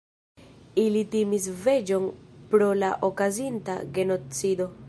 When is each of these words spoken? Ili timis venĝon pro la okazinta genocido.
Ili 0.83 1.03
timis 1.15 1.45
venĝon 1.67 2.09
pro 2.55 2.73
la 2.85 2.93
okazinta 3.11 3.81
genocido. 3.99 4.73